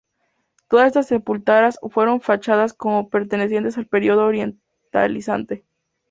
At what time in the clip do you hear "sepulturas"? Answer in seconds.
1.09-1.77